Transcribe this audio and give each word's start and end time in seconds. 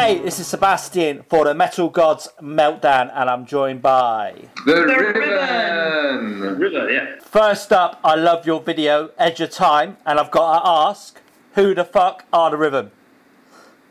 Hey, 0.00 0.20
this 0.20 0.38
is 0.38 0.46
Sebastian 0.46 1.24
for 1.28 1.44
the 1.44 1.54
Metal 1.54 1.88
Gods 1.88 2.28
Meltdown, 2.40 3.10
and 3.12 3.28
I'm 3.28 3.44
joined 3.44 3.82
by. 3.82 4.32
The, 4.64 4.72
The 4.72 4.96
ribbon. 4.96 6.56
River, 6.56 6.90
yeah. 6.92 7.18
First 7.20 7.72
up, 7.72 7.98
I 8.04 8.14
love 8.14 8.46
your 8.46 8.62
video, 8.62 9.10
Edge 9.18 9.40
of 9.40 9.50
Time, 9.50 9.96
and 10.06 10.20
I've 10.20 10.30
got 10.30 10.60
to 10.60 10.68
ask, 10.68 11.20
who 11.56 11.74
the 11.74 11.84
fuck 11.84 12.24
are 12.32 12.52
the 12.52 12.56
Riven? 12.56 12.92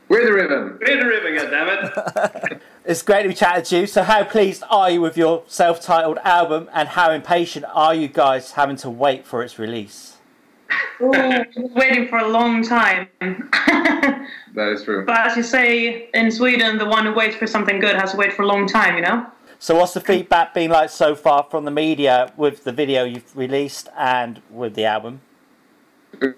We're 0.07 0.25
the 0.25 0.32
ribbon. 0.32 0.80
We're 0.80 0.98
the 0.98 1.07
river, 1.07 1.46
goddammit. 1.46 2.62
It's 2.86 3.02
great 3.02 3.24
to 3.24 3.28
be 3.28 3.36
chatting 3.36 3.66
to 3.66 3.80
you. 3.80 3.86
So, 3.86 4.02
how 4.04 4.24
pleased 4.24 4.64
are 4.70 4.89
you 4.89 5.02
with 5.02 5.18
your 5.18 5.44
self 5.48 5.82
titled 5.82 6.20
album, 6.24 6.70
and 6.74 6.88
how 6.88 7.12
impatient 7.12 7.66
are 7.74 7.94
you 7.94 8.08
guys 8.08 8.54
having 8.54 8.78
to 8.78 8.89
wait 8.89 9.26
for 9.26 9.44
its 9.44 9.60
release? 9.60 10.16
Ooh, 11.02 11.71
waiting 11.76 12.07
for 12.07 12.20
a 12.20 12.27
long 12.27 12.63
time. 12.63 13.08
That 14.53 14.70
is 14.70 14.84
true. 14.84 15.05
but 15.05 15.17
as 15.27 15.38
you 15.38 15.44
say 15.44 16.09
in 16.16 16.31
Sweden, 16.31 16.80
the 16.80 16.85
one 16.85 17.05
who 17.05 17.13
waits 17.13 17.35
for 17.35 17.45
something 17.45 17.80
good 17.80 17.95
has 17.95 18.13
to 18.13 18.17
wait 18.17 18.34
for 18.34 18.41
a 18.41 18.48
long 18.48 18.67
time, 18.67 18.95
you 18.95 19.03
know? 19.03 19.27
So, 19.59 19.75
what's 19.75 19.94
the 19.94 20.02
feedback 20.02 20.55
been 20.55 20.72
like 20.72 20.89
so 20.89 21.16
far 21.16 21.45
from 21.49 21.66
the 21.66 21.72
media 21.72 22.34
with 22.38 22.63
the 22.63 22.72
video 22.72 23.03
you've 23.03 23.35
released 23.38 23.88
and 23.95 24.41
with 24.49 24.73
the 24.73 24.85
album? 24.85 25.22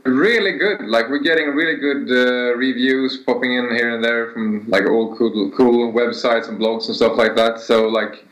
Really 0.04 0.58
good. 0.58 0.82
Like 0.82 1.10
we're 1.10 1.24
getting 1.24 1.48
really 1.50 1.76
good 1.76 2.12
uh, 2.12 2.58
reviews 2.58 3.18
popping 3.26 3.54
in 3.54 3.70
here 3.76 3.96
and 3.96 4.04
there 4.04 4.32
from 4.32 4.66
like 4.68 4.86
all 4.90 5.16
cool, 5.16 5.52
cool 5.52 5.94
websites 5.94 6.50
and 6.50 6.60
blogs 6.60 6.88
and 6.88 6.96
stuff 6.96 7.18
like 7.18 7.36
that. 7.36 7.60
So 7.60 7.88
like, 7.88 8.26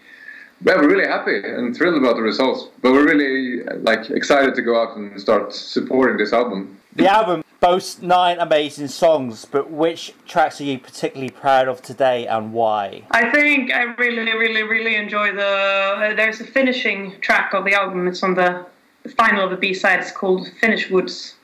yeah, 0.66 0.76
we're 0.76 0.90
really 0.90 1.08
happy 1.08 1.38
and 1.38 1.76
thrilled 1.76 1.98
about 1.98 2.16
the 2.16 2.22
results. 2.22 2.68
But 2.82 2.92
we're 2.94 3.06
really 3.06 3.64
like 3.82 4.10
excited 4.10 4.56
to 4.56 4.62
go 4.62 4.82
out 4.82 4.98
and 4.98 5.20
start 5.20 5.54
supporting 5.54 6.18
this 6.18 6.34
album. 6.34 6.78
The 6.96 7.08
album 7.08 7.44
boasts 7.60 8.02
nine 8.02 8.40
amazing 8.40 8.88
songs, 8.88 9.46
but 9.46 9.70
which 9.70 10.14
tracks 10.28 10.60
are 10.60 10.64
you 10.64 10.80
particularly 10.80 11.30
proud 11.30 11.68
of 11.68 11.82
today 11.82 12.26
and 12.26 12.54
why? 12.54 13.04
I 13.12 13.30
think 13.32 13.72
I 13.72 13.84
really, 13.84 14.32
really, 14.34 14.64
really 14.64 14.96
enjoy 14.96 15.32
the. 15.34 15.46
Uh, 15.46 16.14
there's 16.16 16.42
a 16.42 16.46
finishing 16.46 17.20
track 17.22 17.54
of 17.54 17.66
the 17.66 17.74
album. 17.74 18.08
It's 18.08 18.24
on 18.24 18.34
the, 18.34 18.66
the 19.04 19.10
final 19.10 19.44
of 19.44 19.52
the 19.52 19.58
B 19.58 19.74
side. 19.76 20.00
It's 20.00 20.12
called 20.12 20.48
Finnish 20.60 20.90
Woods. 20.90 21.36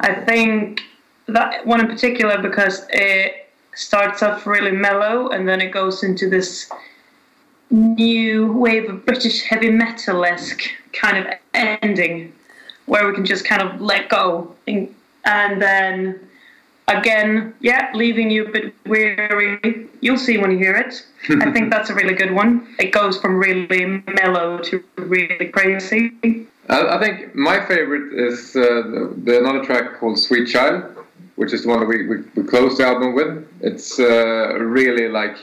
I 0.00 0.14
think 0.14 0.80
that 1.26 1.66
one 1.66 1.80
in 1.80 1.86
particular 1.86 2.40
because 2.40 2.86
it 2.90 3.50
starts 3.74 4.22
off 4.22 4.46
really 4.46 4.72
mellow 4.72 5.28
and 5.28 5.46
then 5.46 5.60
it 5.60 5.70
goes 5.70 6.02
into 6.02 6.28
this 6.28 6.70
new 7.70 8.52
wave 8.52 8.88
of 8.88 9.04
British 9.04 9.42
heavy 9.42 9.70
metal 9.70 10.24
esque 10.24 10.62
kind 10.92 11.18
of 11.18 11.34
ending 11.54 12.32
where 12.86 13.06
we 13.06 13.14
can 13.14 13.24
just 13.24 13.44
kind 13.44 13.62
of 13.62 13.80
let 13.80 14.08
go. 14.08 14.54
And, 14.66 14.94
and 15.24 15.60
then 15.60 16.28
again, 16.88 17.54
yeah, 17.60 17.90
leaving 17.94 18.30
you 18.30 18.46
a 18.46 18.50
bit 18.50 18.74
weary. 18.86 19.88
You'll 20.00 20.18
see 20.18 20.38
when 20.38 20.50
you 20.50 20.58
hear 20.58 20.74
it. 20.74 21.04
I 21.42 21.50
think 21.52 21.70
that's 21.72 21.90
a 21.90 21.94
really 21.94 22.14
good 22.14 22.32
one. 22.32 22.74
It 22.78 22.92
goes 22.92 23.18
from 23.20 23.36
really 23.36 24.02
mellow 24.22 24.58
to 24.58 24.82
really 24.96 25.48
crazy. 25.48 26.12
I, 26.68 26.96
I 26.96 26.98
think 26.98 27.34
my 27.34 27.64
favorite 27.66 28.12
is 28.14 28.56
uh, 28.56 28.60
the, 28.60 29.14
the 29.24 29.38
another 29.38 29.64
track 29.64 29.98
called 29.98 30.18
"Sweet 30.18 30.48
Child," 30.48 30.84
which 31.36 31.52
is 31.52 31.62
the 31.62 31.68
one 31.68 31.80
that 31.80 31.86
we, 31.86 32.06
we, 32.06 32.16
we 32.34 32.42
closed 32.42 32.78
the 32.78 32.86
album 32.86 33.14
with. 33.14 33.46
It's 33.60 33.98
uh, 33.98 34.58
really 34.58 35.08
like 35.08 35.36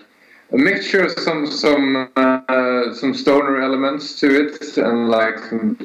a 0.56 0.58
mixture 0.58 1.04
of 1.04 1.12
some 1.20 1.46
some 1.46 2.10
uh, 2.16 2.94
some 2.94 3.14
stoner 3.14 3.62
elements 3.62 4.18
to 4.20 4.28
it 4.46 4.78
and 4.78 5.10
like 5.10 5.38
some 5.40 5.76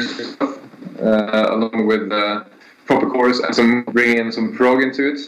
stuff, 0.00 0.58
uh, 1.00 1.46
along 1.54 1.86
with 1.86 2.10
uh, 2.10 2.44
proper 2.86 3.08
chorus 3.08 3.38
and 3.40 3.54
some 3.54 3.84
bringing 3.84 4.18
in 4.18 4.32
some 4.32 4.52
prog 4.56 4.82
into 4.82 5.12
it. 5.12 5.20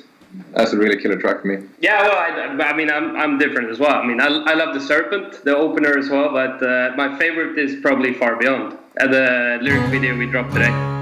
That's 0.54 0.72
a 0.72 0.78
really 0.78 0.96
killer 1.00 1.16
track 1.16 1.42
for 1.42 1.46
me. 1.46 1.68
yeah, 1.80 2.02
well, 2.02 2.16
I, 2.16 2.70
I 2.70 2.74
mean, 2.74 2.90
I'm, 2.90 3.14
I'm 3.16 3.36
different 3.36 3.68
as 3.70 3.78
well. 3.78 3.92
I 3.92 4.06
mean, 4.06 4.18
I, 4.18 4.28
I 4.28 4.54
love 4.54 4.72
The 4.72 4.80
Serpent, 4.80 5.44
the 5.44 5.54
opener 5.54 5.98
as 5.98 6.08
well, 6.08 6.32
but 6.32 6.62
uh, 6.66 6.94
my 6.96 7.18
favorite 7.18 7.58
is 7.58 7.78
probably 7.82 8.14
Far 8.14 8.36
Beyond, 8.36 8.78
uh, 8.98 9.06
the 9.08 9.58
lyric 9.60 9.90
video 9.90 10.16
we 10.16 10.24
dropped 10.26 10.54
today. 10.54 11.01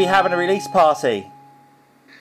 Be 0.00 0.06
having 0.06 0.32
a 0.32 0.36
release 0.36 0.66
party? 0.68 1.26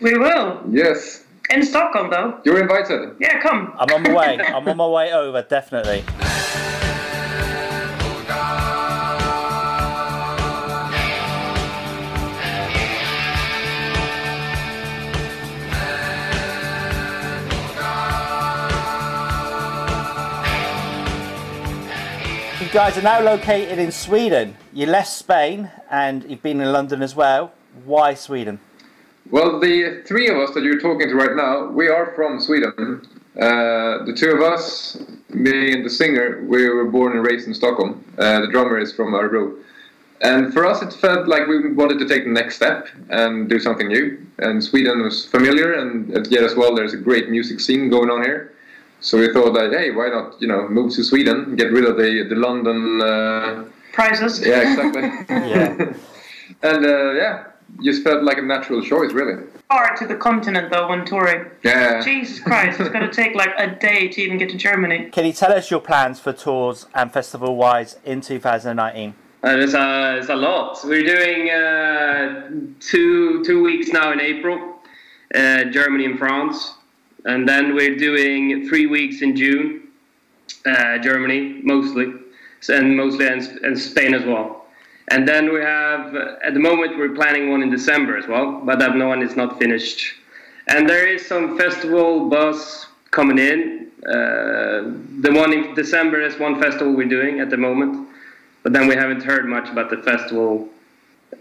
We 0.01 0.17
will. 0.17 0.61
Yes, 0.69 1.23
In 1.49 1.63
Stockholm, 1.63 2.09
though. 2.09 2.39
you're 2.43 2.61
invited. 2.61 3.15
Yeah, 3.21 3.39
come. 3.41 3.73
I'm 3.79 3.89
on 3.95 4.03
my 4.03 4.13
way. 4.13 4.39
I'm 4.39 4.67
on 4.67 4.77
my 4.77 4.87
way 4.87 5.13
over, 5.13 5.41
definitely. 5.41 6.03
You 22.61 22.67
guys 22.73 22.97
are 22.97 23.01
now 23.01 23.21
located 23.21 23.79
in 23.79 23.91
Sweden. 23.91 24.55
You 24.73 24.85
left 24.85 25.07
Spain 25.07 25.71
and 25.89 26.29
you've 26.29 26.43
been 26.43 26.59
in 26.61 26.71
London 26.71 27.01
as 27.01 27.15
well. 27.15 27.51
Why 27.85 28.13
Sweden? 28.13 28.59
Well, 29.31 29.59
the 29.59 30.03
three 30.07 30.27
of 30.27 30.37
us 30.37 30.53
that 30.55 30.63
you're 30.63 30.79
talking 30.79 31.07
to 31.07 31.15
right 31.15 31.35
now, 31.35 31.67
we 31.67 31.87
are 31.87 32.13
from 32.15 32.39
Sweden. 32.39 33.01
Uh, 33.39 34.03
the 34.05 34.13
two 34.17 34.31
of 34.31 34.41
us, 34.41 34.97
me 35.29 35.71
and 35.71 35.85
the 35.85 35.89
singer, 35.89 36.43
we 36.47 36.67
were 36.67 36.85
born 36.85 37.13
and 37.15 37.25
raised 37.25 37.47
in 37.47 37.53
Stockholm. 37.53 38.03
Uh, 38.17 38.41
the 38.41 38.47
drummer 38.47 38.77
is 38.79 38.91
from 38.91 39.13
Örebro. 39.13 39.55
And 40.21 40.51
for 40.51 40.65
us, 40.65 40.81
it 40.81 40.91
felt 40.93 41.27
like 41.27 41.47
we 41.47 41.71
wanted 41.71 41.99
to 41.99 42.07
take 42.07 42.25
the 42.25 42.31
next 42.31 42.55
step 42.55 42.87
and 43.09 43.47
do 43.47 43.59
something 43.59 43.87
new. 43.87 44.25
And 44.39 44.61
Sweden 44.63 45.01
was 45.01 45.25
familiar, 45.25 45.73
and 45.73 46.27
yet 46.29 46.43
as 46.43 46.55
well, 46.55 46.75
there's 46.75 46.93
a 46.93 46.97
great 46.97 47.29
music 47.29 47.59
scene 47.59 47.89
going 47.89 48.09
on 48.09 48.23
here. 48.23 48.53
So 48.99 49.17
we 49.17 49.31
thought 49.31 49.53
that, 49.53 49.71
hey, 49.71 49.91
why 49.91 50.09
not, 50.09 50.41
you 50.41 50.47
know, 50.47 50.67
move 50.67 50.93
to 50.95 51.03
Sweden, 51.03 51.55
get 51.55 51.71
rid 51.71 51.85
of 51.85 51.95
the 51.95 52.25
the 52.27 52.35
London. 52.35 53.01
Uh, 53.01 53.65
Prizes. 53.93 54.45
yeah, 54.45 54.61
exactly. 54.71 55.03
Yeah. 55.29 55.93
and 56.63 56.85
uh, 56.85 57.11
yeah, 57.13 57.43
just 57.83 58.03
felt 58.03 58.23
like 58.23 58.37
a 58.37 58.41
natural 58.41 58.81
choice, 58.81 59.13
really. 59.13 59.43
Far 59.69 59.95
to 59.97 60.07
the 60.07 60.15
continent, 60.15 60.71
though, 60.71 60.89
when 60.89 61.05
touring. 61.05 61.49
Yeah. 61.63 62.01
Jesus 62.03 62.39
Christ, 62.39 62.79
it's 62.79 62.89
going 62.89 63.07
to 63.07 63.13
take 63.13 63.35
like 63.35 63.51
a 63.57 63.67
day 63.75 64.07
to 64.07 64.21
even 64.21 64.37
get 64.37 64.49
to 64.49 64.57
Germany. 64.57 65.09
Can 65.11 65.25
you 65.25 65.33
tell 65.33 65.51
us 65.51 65.69
your 65.69 65.79
plans 65.79 66.19
for 66.19 66.33
tours 66.33 66.87
and 66.93 67.11
festival 67.11 67.55
wise 67.55 67.97
in 68.03 68.21
2019? 68.21 69.13
Uh, 69.41 69.55
there's 69.55 69.73
a, 69.73 69.77
there's 69.77 70.29
a 70.29 70.35
lot. 70.35 70.77
We're 70.83 71.03
doing 71.03 71.49
uh, 71.49 72.49
two 72.81 73.41
two 73.45 73.63
weeks 73.63 73.89
now 73.89 74.11
in 74.11 74.19
April, 74.19 74.75
uh, 75.33 75.63
Germany 75.65 76.05
and 76.05 76.19
France, 76.19 76.73
and 77.23 77.47
then 77.47 77.73
we're 77.73 77.95
doing 77.95 78.67
three 78.67 78.85
weeks 78.85 79.21
in 79.21 79.37
June, 79.37 79.87
uh, 80.65 80.97
Germany 80.97 81.61
mostly, 81.63 82.11
and 82.67 82.97
mostly 82.97 83.27
in, 83.27 83.39
in 83.63 83.77
Spain 83.77 84.13
as 84.13 84.25
well. 84.25 84.58
And 85.11 85.27
then 85.27 85.51
we 85.53 85.59
have 85.61 86.15
at 86.15 86.53
the 86.53 86.59
moment 86.59 86.97
we're 86.97 87.15
planning 87.15 87.49
one 87.49 87.61
in 87.61 87.69
December 87.69 88.17
as 88.17 88.27
well, 88.27 88.61
but 88.63 88.79
that 88.79 88.95
one 88.95 89.21
is 89.21 89.35
not 89.35 89.57
finished. 89.59 90.13
And 90.67 90.87
there 90.87 91.07
is 91.07 91.25
some 91.25 91.57
festival 91.57 92.29
buzz 92.29 92.87
coming 93.11 93.39
in. 93.39 93.91
Uh, 94.05 94.93
the 95.25 95.31
one 95.33 95.51
in 95.51 95.73
December 95.73 96.21
is 96.21 96.37
one 96.39 96.61
festival 96.61 96.93
we're 96.93 97.07
doing 97.07 97.39
at 97.39 97.49
the 97.49 97.57
moment 97.57 98.09
but 98.63 98.73
then 98.73 98.87
we 98.87 98.95
haven't 98.95 99.23
heard 99.23 99.47
much 99.47 99.69
about 99.69 99.89
the 99.89 99.97
festival 99.97 100.67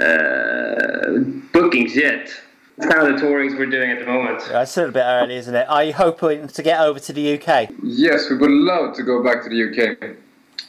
uh, 0.00 1.18
bookings 1.52 1.96
yet. 1.96 2.30
It's 2.76 2.87
kind 2.87 3.08
of 3.08 3.20
the 3.20 3.26
tourings 3.26 3.58
we're 3.58 3.66
doing 3.66 3.90
at 3.90 3.98
the 3.98 4.06
moment. 4.06 4.42
Yeah, 4.48 4.62
It's 4.62 4.76
a 4.76 4.80
little 4.80 4.94
bit 4.94 5.02
early, 5.02 5.34
isn't 5.34 5.54
it? 5.54 5.68
Are 5.68 5.82
you 5.82 5.92
hoping 5.92 6.46
to 6.46 6.62
get 6.62 6.80
over 6.80 7.00
to 7.00 7.12
the 7.12 7.34
UK? 7.34 7.70
Yes, 7.82 8.30
we 8.30 8.37
would 8.37 8.50
love 8.50 8.94
to 8.96 9.02
go 9.02 9.22
back 9.22 9.42
to 9.42 9.48
the 9.48 9.64
UK. 9.64 10.16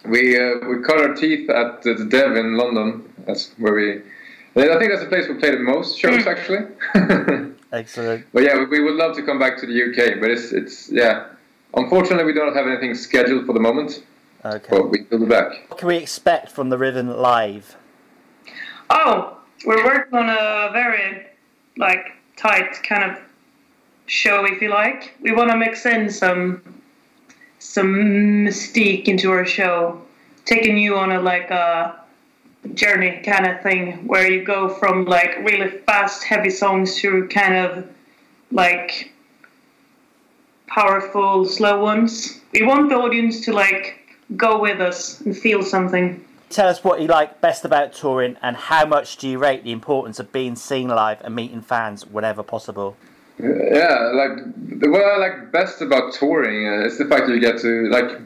We 0.06 0.38
uh, 0.38 0.68
we 0.68 0.82
cut 0.82 0.98
our 0.98 1.14
teeth 1.14 1.50
at 1.50 1.82
the 1.84 2.06
Dev 2.10 2.36
in 2.36 2.56
London. 2.56 3.12
That's 3.26 3.52
where 3.58 3.74
we. 3.74 4.02
I 4.56 4.78
think 4.78 4.92
that's 4.92 5.04
the 5.04 5.10
place 5.10 5.28
we 5.28 5.36
play 5.36 5.52
the 5.52 5.60
most 5.60 5.98
shows 5.98 6.26
actually. 6.26 6.68
Excellent. 7.72 8.26
but 8.34 8.44
yeah, 8.44 8.58
we, 8.58 8.66
we 8.66 8.80
would 8.82 8.96
love 8.96 9.16
to 9.16 9.24
come 9.24 9.38
back 9.38 9.58
to 9.60 9.68
the 9.68 9.74
UK. 9.74 10.20
But 10.20 10.32
it's 10.32 10.52
it's 10.52 10.90
yeah. 10.92 11.28
Unfortunately, 11.76 12.24
we 12.24 12.34
don't 12.34 12.56
have 12.56 12.66
anything 12.66 12.96
scheduled 12.96 13.46
for 13.46 13.54
the 13.54 13.60
moment. 13.60 14.04
Okay. 14.44 14.68
But 14.70 14.90
we 14.90 15.06
will 15.10 15.20
be 15.20 15.26
back. 15.26 15.52
What 15.68 15.80
can 15.80 15.88
we 15.88 15.98
expect 15.98 16.52
from 16.52 16.70
the 16.70 16.78
Riven 16.78 17.16
live? 17.18 17.76
Oh, 18.90 19.38
we're 19.66 19.84
working 19.86 20.18
on 20.18 20.30
a 20.30 20.72
very 20.72 21.28
like 21.78 22.14
tight 22.38 22.82
kind 22.84 23.12
of 23.12 23.20
show, 24.08 24.46
if 24.46 24.62
you 24.62 24.70
like. 24.70 25.16
We 25.22 25.32
want 25.32 25.52
to 25.52 25.58
mix 25.58 25.86
in 25.86 26.10
some 26.10 26.79
some 27.60 27.94
mystique 28.46 29.06
into 29.06 29.32
our 29.32 29.46
show, 29.46 30.02
taking 30.46 30.78
you 30.78 30.96
on 30.96 31.12
a 31.12 31.22
like 31.22 31.52
a 31.52 32.00
journey 32.74 33.22
kind 33.24 33.46
of 33.46 33.62
thing, 33.62 34.08
where 34.08 34.30
you 34.30 34.44
go 34.44 34.70
from 34.70 35.06
like 35.06 35.38
really 35.40 35.70
fast, 35.70 36.24
heavy 36.24 36.50
songs 36.50 36.96
to 36.96 37.28
kind 37.28 37.56
of 37.56 37.88
like 38.52 39.14
powerful, 40.68 41.46
slow 41.46 41.82
ones. 41.82 42.40
We 42.54 42.64
want 42.64 42.90
the 42.90 42.96
audience 42.96 43.44
to 43.46 43.54
like 43.54 44.18
go 44.36 44.60
with 44.60 44.80
us 44.80 45.22
and 45.22 45.38
feel 45.38 45.64
something. 45.64 46.24
Tell 46.50 46.68
us 46.68 46.84
what 46.84 47.00
you 47.02 47.08
like 47.08 47.42
best 47.42 47.64
about 47.64 47.94
touring 47.94 48.38
and 48.42 48.56
how 48.56 48.86
much 48.86 49.18
do 49.18 49.28
you 49.30 49.38
rate 49.38 49.64
the 49.64 49.72
importance 49.72 50.20
of 50.20 50.32
being 50.32 50.56
seen 50.56 50.88
live 50.88 51.22
and 51.22 51.36
meeting 51.36 51.62
fans 51.62 52.08
whenever 52.08 52.42
possible? 52.42 52.98
Yeah, 53.42 54.12
like 54.14 54.40
what 54.82 55.04
I 55.04 55.18
like 55.18 55.52
best 55.52 55.82
about 55.82 56.14
touring 56.14 56.68
uh, 56.68 56.86
is 56.86 56.98
the 56.98 57.06
fact 57.06 57.28
that 57.28 57.34
you 57.34 57.40
get 57.40 57.60
to 57.60 57.90
like 57.90 58.20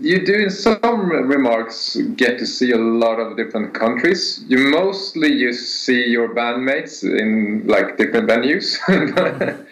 you 0.00 0.26
do 0.26 0.34
in 0.34 0.50
some 0.50 1.10
remarks 1.10 1.96
get 2.16 2.38
to 2.38 2.46
see 2.46 2.72
a 2.72 2.76
lot 2.76 3.18
of 3.18 3.36
different 3.36 3.72
countries. 3.72 4.44
You 4.48 4.58
mostly 4.58 5.32
you 5.32 5.52
see 5.52 6.06
your 6.06 6.34
bandmates 6.34 7.02
in 7.02 7.66
like 7.66 7.96
different 7.96 8.28
venues. 8.28 8.76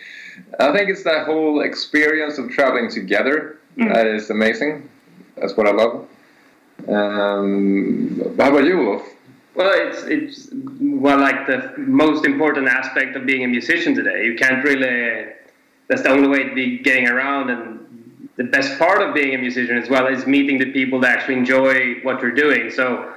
I 0.60 0.72
think 0.72 0.88
it's 0.88 1.02
that 1.02 1.26
whole 1.26 1.60
experience 1.60 2.38
of 2.38 2.48
traveling 2.48 2.90
together 2.90 3.58
that 3.76 4.06
is 4.06 4.30
amazing. 4.30 4.88
That's 5.36 5.56
what 5.56 5.66
I 5.66 5.72
love. 5.72 6.08
Um, 6.88 8.20
how 8.38 8.50
about 8.50 8.64
you, 8.64 8.80
Olof? 8.80 9.13
Well, 9.54 9.72
it's 9.72 10.02
it's 10.04 10.48
well 10.80 11.20
like 11.20 11.46
the 11.46 11.72
most 11.76 12.24
important 12.24 12.68
aspect 12.68 13.16
of 13.16 13.24
being 13.24 13.44
a 13.44 13.48
musician 13.48 13.94
today. 13.94 14.24
You 14.24 14.36
can't 14.36 14.64
really. 14.64 15.32
That's 15.88 16.02
the 16.02 16.08
only 16.08 16.28
way 16.28 16.48
to 16.48 16.54
be 16.54 16.78
getting 16.78 17.08
around, 17.08 17.50
and 17.50 18.28
the 18.36 18.44
best 18.44 18.78
part 18.78 19.00
of 19.00 19.14
being 19.14 19.34
a 19.34 19.38
musician 19.38 19.76
as 19.76 19.88
well 19.88 20.08
is 20.08 20.26
meeting 20.26 20.58
the 20.58 20.72
people 20.72 20.98
that 21.00 21.18
actually 21.18 21.36
enjoy 21.36 22.00
what 22.02 22.20
you're 22.20 22.34
doing. 22.34 22.70
So 22.70 23.14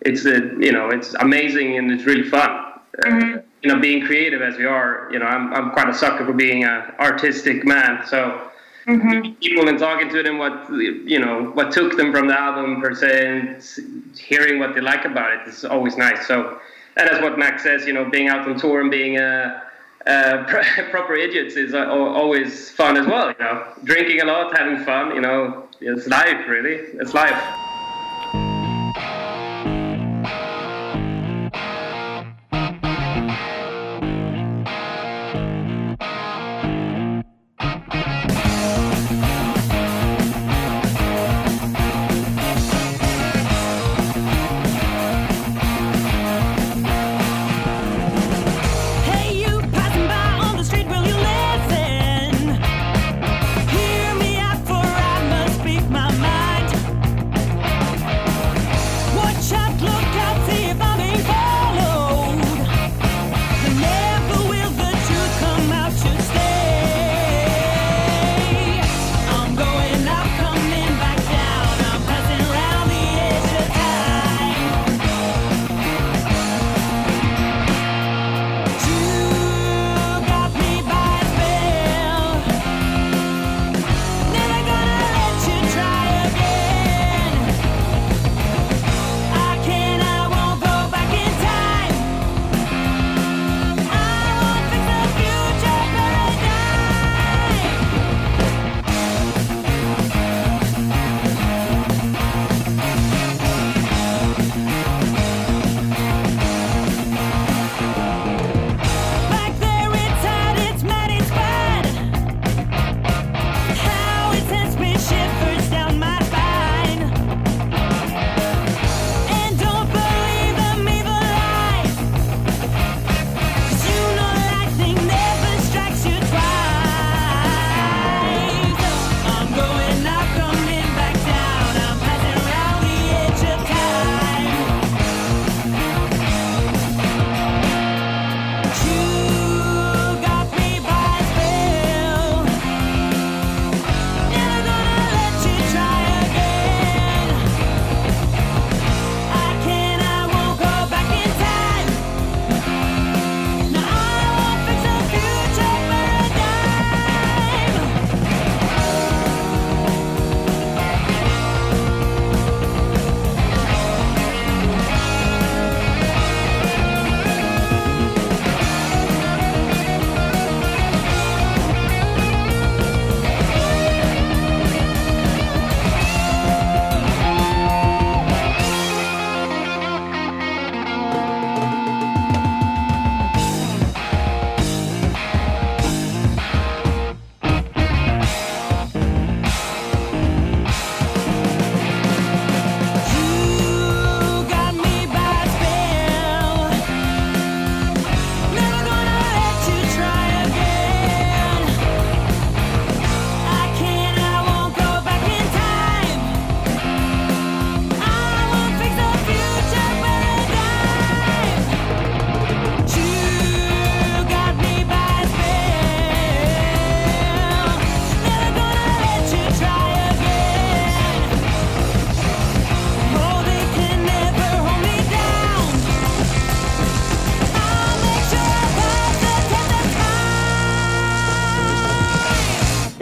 it's 0.00 0.24
a, 0.24 0.40
you 0.58 0.72
know 0.72 0.88
it's 0.90 1.14
amazing 1.14 1.76
and 1.76 1.90
it's 1.90 2.04
really 2.04 2.28
fun. 2.28 2.72
Uh, 3.04 3.40
you 3.62 3.72
know, 3.72 3.80
being 3.80 4.06
creative 4.06 4.40
as 4.40 4.56
we 4.56 4.64
are. 4.64 5.08
You 5.10 5.18
know, 5.18 5.26
I'm 5.26 5.52
I'm 5.52 5.70
quite 5.72 5.88
a 5.90 5.94
sucker 5.94 6.24
for 6.24 6.32
being 6.32 6.64
an 6.64 6.92
artistic 6.98 7.64
man. 7.64 8.06
So 8.06 8.50
people 8.84 9.68
and 9.68 9.78
talking 9.78 10.08
to 10.10 10.22
them 10.22 10.38
what 10.38 10.70
you 10.70 11.18
know 11.18 11.50
what 11.54 11.72
took 11.72 11.96
them 11.96 12.12
from 12.12 12.28
the 12.28 12.38
album 12.38 12.80
per 12.80 12.94
se 12.94 13.26
and 13.28 14.14
hearing 14.18 14.58
what 14.58 14.74
they 14.74 14.80
like 14.80 15.04
about 15.04 15.32
it 15.32 15.48
is 15.48 15.64
always 15.64 15.96
nice. 15.96 16.26
So 16.26 16.60
and 16.96 17.08
that's 17.08 17.22
what 17.22 17.38
max 17.38 17.62
says 17.62 17.86
you 17.86 17.92
know 17.92 18.08
being 18.08 18.28
out 18.28 18.46
on 18.46 18.58
tour 18.58 18.80
and 18.80 18.90
being 18.90 19.18
uh, 19.28 19.60
uh, 20.06 20.44
proper 20.90 21.14
idiots 21.14 21.56
is 21.56 21.72
always 21.74 22.70
fun 22.70 22.96
as 22.96 23.06
well 23.06 23.28
you 23.28 23.38
know. 23.38 23.66
Drinking 23.84 24.20
a 24.20 24.26
lot 24.26 24.56
having 24.56 24.84
fun 24.84 25.14
you 25.14 25.20
know. 25.20 25.68
It's 25.80 26.06
life 26.06 26.46
really. 26.48 26.74
It's 27.00 27.14
life 27.14 27.63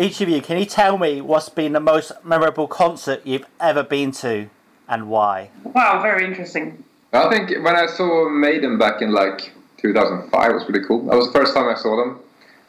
Each 0.02 0.20
of 0.20 0.28
you, 0.28 0.42
can 0.42 0.58
you 0.58 0.64
tell 0.64 0.98
me 0.98 1.20
what's 1.20 1.48
been 1.48 1.74
the 1.74 1.78
most 1.78 2.10
memorable 2.24 2.66
concert 2.66 3.20
you've 3.24 3.46
ever 3.60 3.84
been 3.84 4.10
to 4.22 4.50
and 4.88 5.08
why? 5.08 5.50
Wow, 5.62 6.02
very 6.02 6.24
interesting. 6.24 6.82
I 7.12 7.30
think 7.30 7.50
when 7.64 7.76
I 7.76 7.86
saw 7.86 8.28
Maiden 8.28 8.78
back 8.78 9.00
in 9.00 9.12
like 9.12 9.52
2005, 9.76 10.50
it 10.50 10.54
was 10.54 10.64
pretty 10.64 10.84
cool. 10.88 11.06
That 11.06 11.14
was 11.14 11.28
the 11.32 11.38
first 11.38 11.54
time 11.54 11.68
I 11.68 11.76
saw 11.76 11.94
them. 11.94 12.18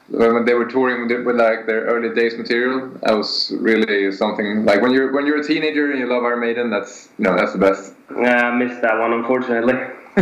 When 0.10 0.46
they 0.46 0.54
were 0.54 0.66
touring 0.70 1.08
with, 1.08 1.26
with 1.26 1.38
like 1.38 1.66
their 1.66 1.86
early 1.86 2.14
days 2.14 2.38
material, 2.38 2.90
that 3.02 3.18
was 3.18 3.52
really 3.60 4.12
something. 4.12 4.64
Like 4.64 4.84
when 4.84 4.92
you're 4.92 5.12
when 5.12 5.26
you're 5.26 5.42
a 5.42 5.44
teenager 5.44 5.90
and 5.90 6.00
you 6.00 6.06
love 6.06 6.24
Iron 6.24 6.40
Maiden, 6.40 6.70
that's 6.70 7.10
you 7.18 7.24
know 7.24 7.36
that's 7.36 7.54
the 7.54 7.58
best. 7.58 7.96
Yeah, 8.16 8.50
I 8.50 8.56
missed 8.56 8.80
that 8.84 9.00
one, 9.00 9.12
unfortunately. 9.12 9.74
For 10.14 10.22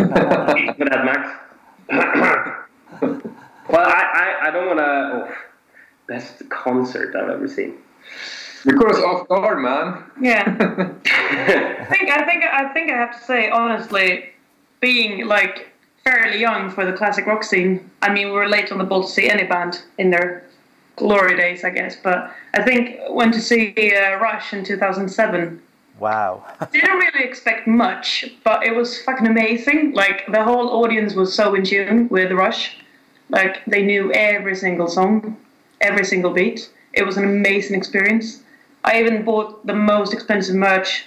that, 0.85 1.03
Max. 1.03 1.29
well, 3.69 3.85
I, 3.85 4.01
I, 4.23 4.47
I 4.47 4.51
don't 4.51 4.67
want 4.67 4.79
to. 4.79 4.85
Oh, 4.85 5.35
best 6.11 6.49
concert 6.49 7.15
I've 7.15 7.29
ever 7.29 7.47
seen. 7.47 7.77
You 8.65 8.77
caught 8.77 8.91
us 8.91 9.03
off 9.03 9.27
guard, 9.29 9.59
man. 9.61 10.03
Yeah. 10.19 10.43
I 11.05 11.85
think 11.85 12.09
I 12.09 12.25
think 12.25 12.43
I 12.43 12.73
think 12.73 12.91
I 12.91 12.97
have 12.97 13.17
to 13.17 13.23
say 13.25 13.49
honestly, 13.49 14.29
being 14.81 15.27
like 15.27 15.69
fairly 16.03 16.39
young 16.39 16.69
for 16.69 16.85
the 16.85 16.93
classic 16.93 17.25
rock 17.25 17.43
scene. 17.43 17.89
I 18.01 18.11
mean, 18.11 18.27
we 18.27 18.33
were 18.33 18.49
late 18.49 18.71
on 18.71 18.77
the 18.77 18.83
ball 18.83 19.03
to 19.03 19.09
see 19.09 19.29
any 19.29 19.45
band 19.45 19.81
in 19.97 20.09
their 20.09 20.43
glory 20.97 21.37
days, 21.37 21.63
I 21.63 21.69
guess. 21.69 21.95
But 21.95 22.35
I 22.53 22.61
think 22.63 22.99
went 23.09 23.33
to 23.35 23.41
see 23.41 23.73
uh, 23.95 24.17
Rush 24.17 24.53
in 24.53 24.63
2007. 24.65 25.61
Wow. 25.99 26.43
Didn't 26.73 26.97
really 26.97 27.23
expect 27.23 27.67
much, 27.67 28.25
but 28.43 28.63
it 28.63 28.75
was 28.75 29.01
fucking 29.03 29.27
amazing. 29.27 29.93
Like 29.93 30.25
the 30.31 30.43
whole 30.43 30.67
audience 30.83 31.13
was 31.13 31.33
so 31.33 31.55
in 31.55 31.63
tune 31.63 32.09
with 32.09 32.31
Rush. 32.31 32.77
Like 33.29 33.63
they 33.65 33.83
knew 33.83 34.11
every 34.11 34.55
single 34.55 34.87
song, 34.87 35.37
every 35.81 36.05
single 36.05 36.31
beat. 36.31 36.71
It 36.93 37.03
was 37.03 37.17
an 37.17 37.23
amazing 37.23 37.77
experience. 37.77 38.43
I 38.83 38.99
even 38.99 39.23
bought 39.23 39.65
the 39.65 39.75
most 39.75 40.13
expensive 40.13 40.55
merch 40.55 41.05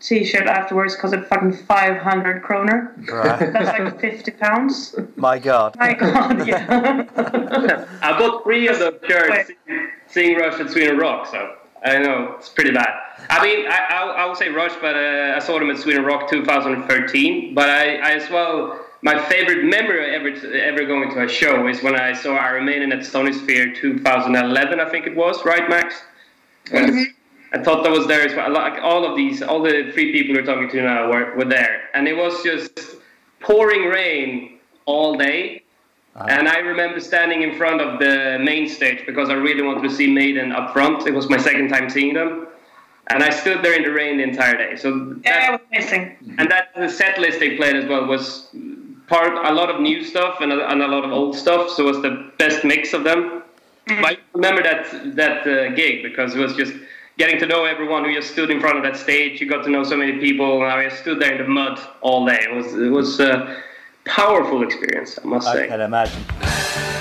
T-shirt 0.00 0.46
afterwards 0.46 0.96
because 0.96 1.12
it 1.12 1.24
fucking 1.26 1.52
500 1.52 2.42
kroner. 2.42 2.92
right. 3.08 3.52
That's 3.52 3.78
like 3.78 4.00
50 4.00 4.30
pounds. 4.32 4.96
My 5.14 5.38
God. 5.38 5.76
My 5.78 5.94
God, 5.94 6.46
yeah. 6.46 7.06
I 8.02 8.18
bought 8.18 8.42
three 8.42 8.66
of 8.66 8.80
those 8.80 8.98
shirts 9.06 9.30
Wait. 9.30 9.46
seeing, 9.66 9.88
seeing 10.08 10.38
Rush 10.38 10.60
at 10.60 10.70
Sweden 10.70 10.98
Rock, 10.98 11.28
so 11.28 11.56
I 11.84 11.98
know 11.98 12.34
it's 12.36 12.48
pretty 12.48 12.72
bad. 12.72 12.92
I 13.30 13.44
mean, 13.44 13.66
I, 13.68 13.76
I, 13.90 14.02
I 14.22 14.26
would 14.26 14.36
say 14.36 14.48
Rush, 14.48 14.74
but 14.80 14.96
uh, 14.96 15.34
I 15.36 15.38
saw 15.38 15.58
them 15.60 15.70
at 15.70 15.78
Sweden 15.78 16.04
Rock 16.04 16.28
2013. 16.28 17.54
But 17.54 17.68
I, 17.68 17.96
I 17.96 18.10
as 18.12 18.28
well, 18.28 18.81
my 19.02 19.20
favorite 19.28 19.64
memory 19.64 20.14
ever 20.14 20.28
ever 20.56 20.84
going 20.86 21.10
to 21.10 21.24
a 21.24 21.28
show 21.28 21.66
is 21.66 21.82
when 21.82 21.96
I 21.96 22.12
saw 22.12 22.36
Iron 22.36 22.64
Maiden 22.64 22.92
at 22.92 23.00
Sonisphere 23.00 23.74
2011, 23.76 24.80
I 24.80 24.88
think 24.88 25.06
it 25.06 25.16
was, 25.16 25.44
right, 25.44 25.68
Max? 25.68 26.02
Mm-hmm. 26.66 27.02
I 27.54 27.62
thought 27.62 27.82
that 27.82 27.90
was 27.90 28.06
there 28.06 28.24
as 28.26 28.34
well. 28.34 28.50
Like 28.50 28.80
all 28.80 29.04
of 29.04 29.16
these, 29.16 29.42
all 29.42 29.62
the 29.62 29.90
three 29.92 30.12
people 30.12 30.34
we're 30.34 30.46
talking 30.46 30.70
to 30.70 30.82
now 30.82 31.10
were, 31.10 31.34
were 31.36 31.44
there, 31.44 31.82
and 31.94 32.06
it 32.08 32.16
was 32.16 32.42
just 32.42 32.96
pouring 33.40 33.86
rain 33.88 34.58
all 34.86 35.16
day. 35.18 35.64
Ah. 36.14 36.26
And 36.28 36.48
I 36.48 36.58
remember 36.58 37.00
standing 37.00 37.42
in 37.42 37.56
front 37.56 37.80
of 37.80 37.98
the 37.98 38.38
main 38.42 38.68
stage 38.68 39.04
because 39.06 39.28
I 39.30 39.34
really 39.34 39.62
wanted 39.62 39.82
to 39.88 39.94
see 39.94 40.06
Maiden 40.12 40.52
up 40.52 40.72
front. 40.72 41.06
It 41.06 41.12
was 41.14 41.28
my 41.28 41.38
second 41.38 41.68
time 41.68 41.90
seeing 41.90 42.14
them, 42.14 42.46
and 43.08 43.22
I 43.22 43.30
stood 43.30 43.62
there 43.64 43.74
in 43.74 43.82
the 43.82 43.92
rain 43.92 44.18
the 44.18 44.22
entire 44.24 44.56
day. 44.56 44.76
So 44.76 45.16
Yeah, 45.24 45.48
it 45.48 45.50
was 45.52 45.60
amazing. 45.72 46.36
and 46.38 46.50
that 46.50 46.68
the 46.76 46.88
set 46.88 47.18
list 47.18 47.40
they 47.40 47.56
played 47.56 47.76
as 47.76 47.86
well 47.86 48.06
was 48.06 48.48
part 49.12 49.34
a 49.44 49.52
lot 49.52 49.68
of 49.68 49.78
new 49.80 50.02
stuff 50.02 50.40
and 50.40 50.50
a, 50.52 50.70
and 50.70 50.80
a 50.82 50.88
lot 50.88 51.04
of 51.04 51.12
old 51.12 51.36
stuff. 51.36 51.68
So 51.70 51.84
it 51.84 51.88
was 51.92 52.02
the 52.02 52.32
best 52.38 52.64
mix 52.64 52.94
of 52.94 53.04
them. 53.04 53.42
But 53.86 54.12
I 54.12 54.16
remember 54.32 54.62
that 54.62 54.82
that 55.16 55.46
uh, 55.46 55.74
gig 55.74 56.02
because 56.02 56.34
it 56.34 56.38
was 56.38 56.54
just 56.56 56.72
getting 57.18 57.38
to 57.40 57.46
know 57.46 57.64
everyone 57.64 58.04
who 58.04 58.14
just 58.14 58.30
stood 58.32 58.50
in 58.50 58.58
front 58.60 58.78
of 58.78 58.84
that 58.84 58.96
stage. 58.96 59.40
You 59.40 59.48
got 59.48 59.64
to 59.64 59.70
know 59.70 59.84
so 59.84 59.96
many 59.96 60.14
people. 60.26 60.62
And 60.62 60.72
I 60.72 60.88
just 60.88 61.02
stood 61.02 61.20
there 61.20 61.32
in 61.34 61.42
the 61.42 61.48
mud 61.48 61.78
all 62.00 62.24
day. 62.24 62.40
It 62.48 62.54
was 62.54 62.68
it 62.74 62.92
was 63.00 63.20
a 63.20 63.62
powerful 64.06 64.62
experience, 64.62 65.18
I 65.22 65.26
must 65.26 65.48
I 65.48 65.54
say. 65.54 65.68
can 65.68 65.80
imagine. 65.80 66.91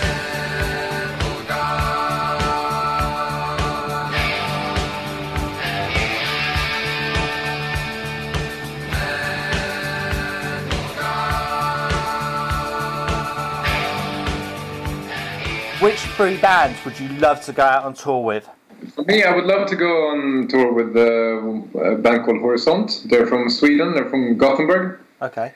Which 15.81 15.97
three 16.15 16.37
bands 16.37 16.77
would 16.85 16.99
you 16.99 17.07
love 17.17 17.41
to 17.45 17.51
go 17.51 17.63
out 17.63 17.85
on 17.85 17.95
tour 17.95 18.23
with? 18.23 18.47
For 18.93 19.03
me, 19.05 19.23
I 19.23 19.35
would 19.35 19.45
love 19.45 19.67
to 19.67 19.75
go 19.75 20.09
on 20.09 20.47
tour 20.47 20.71
with 20.71 20.95
uh, 20.95 21.89
a 21.93 21.95
band 21.95 22.23
called 22.23 22.37
Horisont. 22.37 23.09
They're 23.09 23.25
from 23.25 23.49
Sweden. 23.49 23.95
They're 23.95 24.07
from 24.07 24.37
Gothenburg. 24.37 24.99
Okay. 25.23 25.51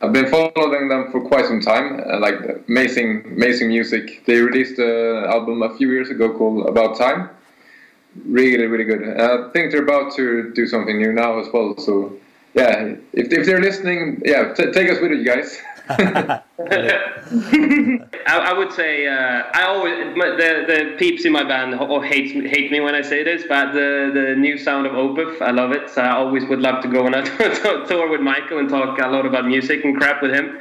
I've 0.00 0.14
been 0.14 0.26
following 0.28 0.88
them 0.88 1.12
for 1.12 1.20
quite 1.20 1.44
some 1.44 1.60
time. 1.60 2.00
Uh, 2.00 2.18
like 2.18 2.36
amazing, 2.66 3.24
amazing 3.26 3.68
music. 3.68 4.24
They 4.24 4.40
released 4.40 4.78
an 4.78 5.24
album 5.26 5.60
a 5.62 5.76
few 5.76 5.90
years 5.90 6.08
ago 6.08 6.32
called 6.32 6.66
About 6.66 6.96
Time. 6.96 7.28
Really, 8.24 8.64
really 8.64 8.84
good. 8.84 9.02
And 9.02 9.20
I 9.20 9.50
think 9.50 9.70
they're 9.70 9.82
about 9.82 10.16
to 10.16 10.50
do 10.54 10.66
something 10.66 10.96
new 10.96 11.12
now 11.12 11.40
as 11.40 11.48
well. 11.52 11.76
So, 11.76 12.16
yeah, 12.54 12.94
if, 13.12 13.30
if 13.30 13.44
they're 13.44 13.60
listening, 13.60 14.22
yeah, 14.24 14.54
t- 14.54 14.72
take 14.72 14.90
us 14.90 14.98
with 14.98 15.10
you 15.10 15.24
guys. 15.24 15.60
I, 15.88 16.42
I 18.26 18.52
would 18.52 18.72
say 18.72 19.06
uh, 19.06 19.42
I 19.54 19.62
always 19.66 20.16
my, 20.16 20.30
the 20.30 20.64
the 20.66 20.96
peeps 20.98 21.24
in 21.24 21.32
my 21.32 21.44
band 21.44 21.74
all 21.74 22.00
hate 22.00 22.36
me- 22.36 22.48
hate 22.48 22.70
me 22.70 22.80
when 22.80 22.94
I 22.94 23.02
say 23.02 23.22
this, 23.22 23.44
but 23.48 23.72
the 23.72 24.10
the 24.12 24.34
new 24.36 24.58
sound 24.58 24.86
of 24.86 24.92
Opeth, 24.92 25.40
I 25.40 25.50
love 25.50 25.72
it. 25.72 25.88
So 25.90 26.02
I 26.02 26.10
always 26.10 26.44
would 26.48 26.60
love 26.60 26.82
to 26.82 26.88
go 26.88 27.06
on 27.06 27.14
a 27.14 27.22
tour 27.86 28.08
with 28.10 28.20
Mikael 28.20 28.58
and 28.58 28.68
talk 28.68 28.98
a 28.98 29.08
lot 29.08 29.24
about 29.26 29.46
music 29.46 29.84
and 29.84 29.96
crap 29.96 30.22
with 30.22 30.32
him. 30.32 30.58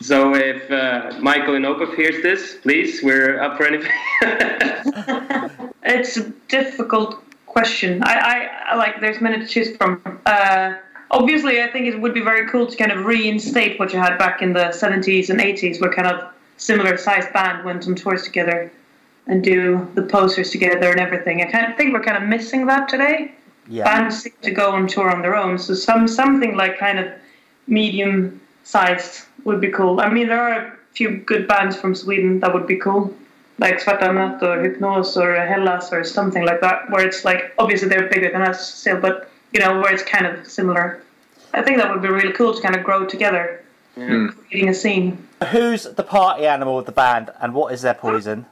So 0.00 0.34
if 0.34 0.70
uh, 0.70 1.18
Mikael 1.20 1.56
and 1.56 1.64
Opeth 1.64 1.94
hears 1.96 2.22
this, 2.22 2.56
please, 2.62 3.02
we're 3.02 3.40
up 3.40 3.56
for 3.56 3.66
anything. 3.66 3.92
It's 5.82 6.16
a 6.16 6.30
difficult 6.48 7.22
question. 7.46 8.02
I, 8.04 8.14
I, 8.14 8.72
I 8.72 8.76
like. 8.76 9.00
There's 9.00 9.20
many 9.20 9.38
to 9.40 9.46
choose 9.46 9.76
from. 9.76 10.00
Uh, 10.26 10.74
obviously, 11.10 11.62
I 11.62 11.68
think 11.68 11.86
it 11.86 12.00
would 12.00 12.14
be 12.14 12.20
very 12.20 12.48
cool 12.48 12.66
to 12.66 12.76
kind 12.76 12.92
of 12.92 13.04
reinstate 13.04 13.78
what 13.78 13.92
you 13.92 13.98
had 13.98 14.18
back 14.18 14.42
in 14.42 14.52
the 14.52 14.66
70s 14.66 15.30
and 15.30 15.40
80s, 15.40 15.80
where 15.80 15.92
kind 15.92 16.08
of 16.08 16.32
similar 16.56 16.96
sized 16.96 17.32
band 17.32 17.64
went 17.64 17.86
on 17.86 17.94
tours 17.94 18.22
together 18.22 18.70
and 19.26 19.42
do 19.42 19.88
the 19.94 20.02
posters 20.02 20.50
together 20.50 20.90
and 20.90 21.00
everything. 21.00 21.42
I 21.42 21.50
kind 21.50 21.70
of 21.70 21.76
think 21.76 21.92
we're 21.92 22.02
kind 22.02 22.22
of 22.22 22.28
missing 22.28 22.66
that 22.66 22.88
today. 22.88 23.34
Yeah. 23.68 23.84
Bands 23.84 24.22
seem 24.22 24.32
to 24.42 24.50
go 24.50 24.72
on 24.72 24.88
tour 24.88 25.10
on 25.10 25.22
their 25.22 25.36
own, 25.36 25.58
so 25.58 25.74
some 25.74 26.08
something 26.08 26.56
like 26.56 26.78
kind 26.78 26.98
of 26.98 27.12
medium 27.66 28.40
sized 28.64 29.26
would 29.44 29.60
be 29.60 29.70
cool. 29.70 30.00
I 30.00 30.10
mean, 30.10 30.26
there 30.26 30.40
are 30.40 30.66
a 30.66 30.76
few 30.92 31.18
good 31.18 31.46
bands 31.46 31.76
from 31.76 31.94
Sweden 31.94 32.40
that 32.40 32.52
would 32.52 32.66
be 32.66 32.76
cool 32.76 33.14
like 33.58 33.78
Svartanatt 33.78 34.42
or 34.42 34.56
Hypnos 34.64 35.16
or 35.16 35.34
Hellas 35.34 35.92
or 35.92 36.02
something 36.02 36.44
like 36.44 36.60
that, 36.62 36.90
where 36.90 37.06
it's 37.06 37.24
like 37.24 37.54
obviously 37.58 37.88
they're 37.88 38.08
bigger 38.08 38.30
than 38.32 38.42
us 38.42 38.74
still, 38.74 38.98
but 38.98 39.29
you 39.52 39.60
know 39.60 39.80
where 39.80 39.92
it's 39.92 40.02
kind 40.02 40.26
of 40.26 40.46
similar. 40.46 41.02
I 41.52 41.62
think 41.62 41.78
that 41.78 41.90
would 41.90 42.02
be 42.02 42.08
really 42.08 42.32
cool 42.32 42.54
to 42.54 42.62
kind 42.62 42.76
of 42.76 42.84
grow 42.84 43.06
together, 43.06 43.64
hmm. 43.94 44.28
creating 44.28 44.68
a 44.68 44.74
scene. 44.74 45.26
Who's 45.50 45.84
the 45.84 46.04
party 46.04 46.46
animal 46.46 46.78
of 46.78 46.86
the 46.86 46.92
band 46.92 47.30
and 47.40 47.54
what 47.54 47.72
is 47.72 47.82
their 47.82 47.94
poison? 47.94 48.46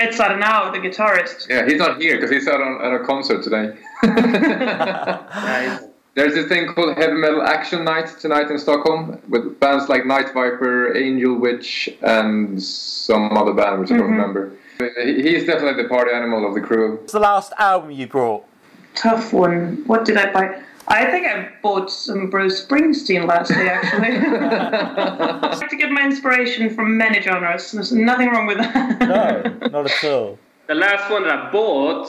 It's 0.00 0.18
Arnau, 0.18 0.72
the 0.72 0.78
guitarist. 0.78 1.48
yeah, 1.48 1.66
he's 1.66 1.78
not 1.78 2.00
here 2.00 2.16
because 2.16 2.30
he's 2.30 2.46
out 2.46 2.60
on, 2.60 2.80
at 2.84 3.00
a 3.00 3.04
concert 3.04 3.42
today. 3.42 3.76
There's 6.14 6.34
this 6.34 6.46
thing 6.48 6.66
called 6.72 6.96
Heavy 6.96 7.14
Metal 7.14 7.42
Action 7.42 7.84
Night 7.84 8.08
tonight 8.20 8.50
in 8.50 8.58
Stockholm 8.58 9.20
with 9.28 9.58
bands 9.60 9.88
like 9.88 10.06
Night 10.06 10.32
Viper, 10.32 10.96
Angel 10.96 11.38
Witch, 11.38 11.88
and 12.02 12.60
some 12.62 13.36
other 13.36 13.52
band 13.52 13.80
which 13.80 13.90
I 13.90 13.96
don't 13.96 14.06
mm-hmm. 14.06 14.20
remember. 14.20 14.52
He's 14.78 15.44
definitely 15.44 15.82
the 15.82 15.88
party 15.88 16.12
animal 16.12 16.46
of 16.46 16.54
the 16.54 16.60
crew. 16.60 16.96
What's 16.96 17.12
the 17.12 17.20
last 17.20 17.52
album 17.58 17.90
you 17.90 18.06
brought? 18.06 18.44
Tough 18.94 19.32
one. 19.32 19.82
What 19.86 20.04
did 20.04 20.16
I 20.16 20.32
buy? 20.32 20.62
I 20.88 21.04
think 21.10 21.26
I 21.26 21.50
bought 21.62 21.90
some 21.90 22.30
Bruce 22.30 22.64
Springsteen 22.64 23.26
lastly, 23.26 23.68
actually. 23.68 24.16
I 24.38 25.54
like 25.54 25.68
to 25.68 25.76
get 25.76 25.90
my 25.90 26.02
inspiration 26.02 26.74
from 26.74 26.96
many 26.96 27.20
genres. 27.20 27.72
There's 27.72 27.92
nothing 27.92 28.30
wrong 28.30 28.46
with 28.46 28.58
that. 28.58 29.00
No, 29.00 29.68
not 29.68 29.90
at 29.90 30.04
all. 30.04 30.38
the 30.66 30.74
last 30.74 31.10
one 31.10 31.24
that 31.24 31.38
I 31.38 31.52
bought, 31.52 32.08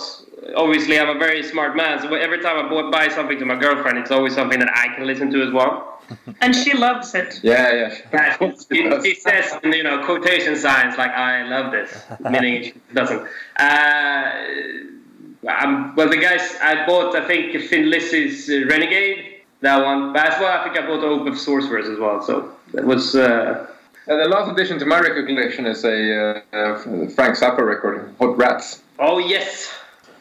obviously 0.56 0.98
I'm 0.98 1.10
a 1.10 1.20
very 1.20 1.44
smart 1.44 1.76
man, 1.76 2.02
so 2.02 2.14
every 2.16 2.42
time 2.42 2.66
I 2.66 2.70
bought, 2.70 2.90
buy 2.92 3.10
something 3.10 3.38
to 3.40 3.46
my 3.46 3.56
girlfriend, 3.56 3.98
it's 3.98 4.12
always 4.12 4.34
something 4.34 4.60
that 4.60 4.72
I 4.74 4.96
can 4.96 5.06
listen 5.06 5.30
to 5.32 5.44
as 5.44 5.52
well. 5.52 6.02
and 6.42 6.56
she 6.56 6.74
loves 6.74 7.14
it. 7.14 7.40
Yeah, 7.44 7.92
yeah. 8.14 8.52
she, 8.72 9.02
she 9.04 9.16
says, 9.20 9.60
you 9.64 9.84
know, 9.84 10.04
quotation 10.06 10.56
signs 10.56 10.98
like 10.98 11.12
"I 11.12 11.44
love 11.44 11.72
this," 11.72 12.04
meaning 12.20 12.64
she 12.64 12.74
doesn't. 12.94 13.28
Uh, 13.58 14.32
um, 15.48 15.96
well, 15.96 16.10
the 16.10 16.18
guys 16.18 16.56
I 16.62 16.86
bought, 16.86 17.16
I 17.16 17.26
think 17.26 17.54
Thin 17.70 17.90
Lizzy's 17.90 18.50
uh, 18.50 18.66
Renegade, 18.68 19.42
that 19.62 19.84
one. 19.84 20.14
But 20.14 20.34
as 20.34 20.40
well, 20.40 20.60
I 20.60 20.64
think 20.64 20.78
I 20.78 20.86
bought 20.86 21.04
Opeth 21.04 21.38
Sorceress 21.38 21.88
as 21.88 22.00
well. 22.00 22.22
So 22.22 22.54
that 22.74 22.86
was 22.86 23.16
uh, 23.16 23.68
And 24.08 24.20
the 24.20 24.28
last 24.28 24.52
addition 24.52 24.80
to 24.80 24.86
my 24.86 25.00
record 25.00 25.28
collection 25.28 25.66
is 25.66 25.84
a 25.86 26.42
uh, 26.52 26.56
uh, 26.58 26.80
Frank 27.10 27.38
Zappa 27.38 27.66
record, 27.66 28.14
Hot 28.20 28.38
Rats. 28.38 28.82
Oh 28.98 29.20
yes. 29.20 29.74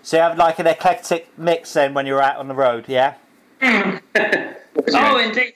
So 0.02 0.16
you 0.16 0.22
have 0.22 0.38
like 0.38 0.58
an 0.58 0.66
eclectic 0.66 1.36
mix 1.38 1.72
then 1.72 1.94
when 1.94 2.06
you're 2.06 2.22
out 2.22 2.36
on 2.36 2.48
the 2.48 2.54
road, 2.54 2.86
yeah? 2.88 3.14
Oh, 4.94 5.18
indeed. 5.18 5.54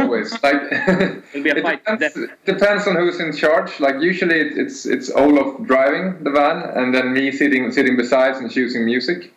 Always 0.00 0.32
like 0.42 0.62
It'll 0.72 1.42
be 1.42 1.50
a 1.50 1.56
it 1.56 1.62
fight. 1.62 1.84
depends, 1.84 2.18
depends 2.44 2.86
on 2.86 2.96
who's 2.96 3.18
in 3.20 3.32
charge. 3.36 3.80
Like 3.80 3.96
usually 4.00 4.38
it- 4.40 4.58
it's 4.58 4.86
it's 4.86 5.10
Olof 5.10 5.62
driving 5.66 6.22
the 6.24 6.30
van 6.30 6.58
and 6.78 6.94
then 6.94 7.12
me 7.12 7.30
sitting 7.32 7.70
sitting 7.72 7.96
beside 7.96 8.34
and 8.36 8.50
choosing 8.50 8.84
music. 8.84 9.32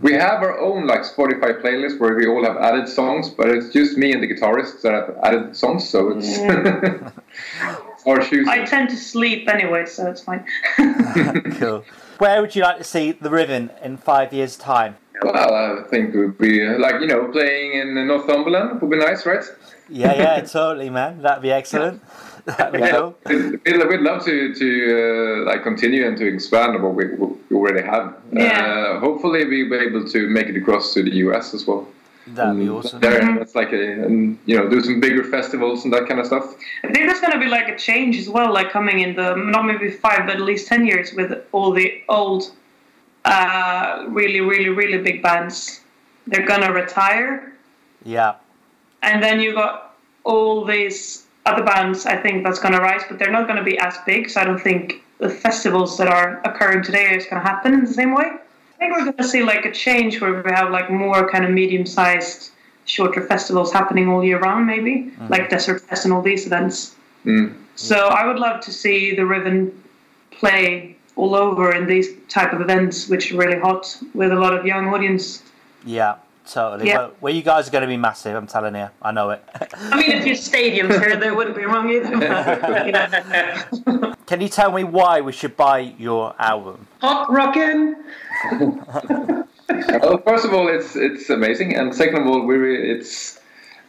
We 0.00 0.12
have 0.12 0.42
our 0.42 0.58
own 0.60 0.86
like 0.86 1.02
Spotify 1.04 1.60
playlist 1.62 1.98
where 1.98 2.14
we 2.14 2.26
all 2.26 2.44
have 2.44 2.58
added 2.58 2.86
songs, 2.86 3.30
but 3.30 3.48
it's 3.48 3.70
just 3.72 3.96
me 3.96 4.12
and 4.12 4.22
the 4.22 4.28
guitarist 4.28 4.82
that 4.82 4.92
have 4.92 5.16
added 5.22 5.56
songs, 5.56 5.88
so 5.88 6.10
it's 6.10 6.28
it's 6.38 8.06
our 8.06 8.18
choosing. 8.20 8.48
I 8.48 8.64
tend 8.64 8.90
to 8.90 8.96
sleep 8.96 9.48
anyway, 9.48 9.86
so 9.86 10.10
it's 10.10 10.22
fine. 10.22 10.44
Cool. 11.58 11.82
Where 12.18 12.40
would 12.40 12.56
you 12.56 12.62
like 12.62 12.78
to 12.78 12.84
see 12.84 13.12
the 13.12 13.30
Riven 13.30 13.70
in 13.82 13.96
five 13.96 14.32
years' 14.32 14.56
time? 14.56 14.96
Well, 15.22 15.54
I 15.54 15.82
think 15.88 16.14
it 16.14 16.18
would 16.18 16.38
be 16.38 16.66
uh, 16.66 16.78
like 16.78 17.00
you 17.00 17.06
know 17.06 17.28
playing 17.28 17.72
in 17.72 18.06
Northumberland 18.06 18.80
would 18.80 18.90
be 18.90 18.98
nice, 18.98 19.24
right? 19.26 19.44
Yeah, 19.88 20.14
yeah, 20.14 20.40
totally, 20.58 20.90
man. 20.90 21.22
That'd 21.22 21.42
be 21.42 21.52
excellent. 21.52 22.02
That'd 22.44 22.80
be 22.80 22.88
cool. 22.88 23.16
We'd, 23.26 23.60
we'd 23.64 24.00
love 24.00 24.24
to 24.24 24.54
to 24.54 25.44
uh, 25.44 25.50
like 25.50 25.62
continue 25.62 26.06
and 26.06 26.16
to 26.18 26.26
expand 26.26 26.76
on 26.76 26.82
what 26.82 26.94
we, 26.94 27.06
what 27.14 27.32
we 27.50 27.56
already 27.56 27.82
have. 27.82 28.16
Yeah. 28.32 28.96
Uh, 28.96 29.00
hopefully, 29.00 29.44
we'll 29.44 29.70
be 29.70 29.76
able 29.76 30.06
to 30.08 30.28
make 30.28 30.46
it 30.46 30.56
across 30.56 30.94
to 30.94 31.02
the 31.02 31.14
US 31.16 31.54
as 31.54 31.66
well. 31.66 31.88
That'd 32.28 32.58
be 32.58 32.66
Mm, 32.66 32.76
awesome. 32.78 33.00
There, 33.00 33.40
it's 33.40 33.54
like 33.54 33.72
a 33.72 34.04
and 34.04 34.38
you 34.46 34.56
know 34.58 34.68
do 34.68 34.80
some 34.82 34.98
bigger 35.00 35.22
festivals 35.24 35.84
and 35.84 35.92
that 35.92 36.08
kind 36.08 36.18
of 36.18 36.26
stuff. 36.26 36.54
I 36.82 36.88
think 36.92 37.06
there's 37.06 37.20
going 37.20 37.32
to 37.32 37.38
be 37.38 37.46
like 37.46 37.68
a 37.68 37.76
change 37.78 38.16
as 38.18 38.28
well, 38.28 38.52
like 38.52 38.70
coming 38.70 39.00
in 39.00 39.14
the 39.14 39.34
not 39.36 39.64
maybe 39.64 39.90
five, 39.90 40.26
but 40.26 40.36
at 40.36 40.42
least 40.42 40.66
ten 40.66 40.84
years 40.86 41.12
with 41.14 41.32
all 41.52 41.70
the 41.72 42.02
old, 42.08 42.50
uh, 43.24 44.04
really, 44.08 44.40
really, 44.40 44.70
really 44.70 44.98
big 44.98 45.22
bands. 45.22 45.80
They're 46.26 46.46
gonna 46.46 46.72
retire, 46.72 47.52
Yeah. 48.04 48.34
and 49.02 49.22
then 49.22 49.38
you 49.38 49.54
got 49.54 49.94
all 50.24 50.64
these 50.64 51.26
other 51.44 51.62
bands. 51.62 52.06
I 52.06 52.16
think 52.16 52.42
that's 52.42 52.58
gonna 52.58 52.80
rise, 52.80 53.02
but 53.08 53.20
they're 53.20 53.30
not 53.30 53.46
gonna 53.46 53.62
be 53.62 53.78
as 53.78 53.96
big. 54.04 54.28
So 54.30 54.40
I 54.40 54.44
don't 54.44 54.58
think 54.60 55.04
the 55.18 55.28
festivals 55.28 55.96
that 55.98 56.08
are 56.08 56.40
occurring 56.44 56.82
today 56.82 57.14
is 57.14 57.24
gonna 57.26 57.42
happen 57.42 57.72
in 57.74 57.84
the 57.84 57.92
same 57.92 58.12
way. 58.16 58.32
I 58.76 58.78
think 58.78 58.92
we're 58.92 59.10
gonna 59.10 59.26
see 59.26 59.42
like 59.42 59.64
a 59.64 59.72
change 59.72 60.20
where 60.20 60.42
we 60.42 60.50
have 60.52 60.70
like 60.70 60.90
more 60.90 61.30
kind 61.30 61.46
of 61.46 61.50
medium-sized, 61.50 62.50
shorter 62.84 63.22
festivals 63.26 63.72
happening 63.72 64.08
all 64.08 64.22
year 64.22 64.38
round, 64.38 64.66
maybe 64.66 65.12
like 65.30 65.48
Desert 65.48 65.80
Fest 65.80 66.04
and 66.04 66.12
all 66.12 66.20
these 66.20 66.46
events. 66.46 66.94
Mm. 67.24 67.56
So 67.74 68.08
I 68.08 68.26
would 68.26 68.38
love 68.38 68.60
to 68.62 68.72
see 68.72 69.14
the 69.16 69.24
Riven 69.24 69.82
play 70.30 70.96
all 71.16 71.34
over 71.34 71.74
in 71.74 71.86
these 71.86 72.08
type 72.28 72.52
of 72.52 72.60
events, 72.60 73.08
which 73.08 73.32
are 73.32 73.38
really 73.38 73.58
hot 73.58 73.98
with 74.12 74.30
a 74.30 74.34
lot 74.34 74.52
of 74.52 74.66
young 74.66 74.88
audience. 74.88 75.42
Yeah, 75.86 76.16
totally. 76.46 76.88
Yeah. 76.88 76.98
Well, 76.98 77.12
well, 77.22 77.34
you 77.34 77.42
guys 77.42 77.68
are 77.68 77.70
going 77.70 77.82
to 77.82 77.88
be 77.88 77.96
massive, 77.96 78.36
I'm 78.36 78.46
telling 78.46 78.74
you. 78.74 78.88
I 79.00 79.12
know 79.12 79.30
it. 79.30 79.42
I 79.76 79.96
mean, 79.96 80.10
if 80.12 80.26
you 80.26 80.34
stadiums 80.34 81.00
here, 81.00 81.16
there 81.16 81.34
wouldn't 81.34 81.56
be 81.56 81.64
wrong 81.64 81.88
either. 81.88 82.18
but, 82.18 82.86
you 82.86 82.92
know. 82.92 84.14
Can 84.26 84.40
you 84.40 84.48
tell 84.48 84.72
me 84.72 84.84
why 84.84 85.22
we 85.22 85.32
should 85.32 85.56
buy 85.56 85.94
your 85.98 86.34
album? 86.38 86.86
Hot 87.00 87.32
rockin'. 87.32 87.96
Well, 89.68 90.18
first 90.18 90.44
of 90.44 90.54
all, 90.54 90.68
it's 90.68 90.94
it's 90.94 91.30
amazing, 91.30 91.74
and 91.74 91.94
second 91.94 92.18
of 92.18 92.26
all, 92.26 92.46
we 92.46 92.56
re- 92.56 92.90
it's 92.92 93.40